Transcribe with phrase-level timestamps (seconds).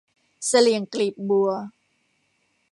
[0.47, 1.49] เสลี่ยงกลีบบัว